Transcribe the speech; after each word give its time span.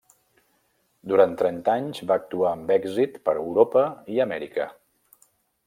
Durant 1.11 1.35
trenta 1.41 1.75
anys 1.81 2.01
va 2.11 2.17
actuar 2.23 2.49
amb 2.53 2.73
èxit 2.77 3.21
per 3.29 3.37
Europa 3.43 3.85
i 4.15 4.21
Amèrica. 4.27 4.69